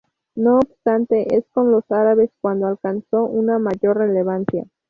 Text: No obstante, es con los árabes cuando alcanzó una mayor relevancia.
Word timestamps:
No 0.33 0.57
obstante, 0.57 1.35
es 1.35 1.45
con 1.53 1.69
los 1.71 1.83
árabes 1.91 2.31
cuando 2.41 2.65
alcanzó 2.65 3.25
una 3.25 3.59
mayor 3.59 3.97
relevancia. 3.97 4.65